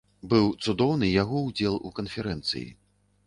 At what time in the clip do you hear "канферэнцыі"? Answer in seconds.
1.99-2.65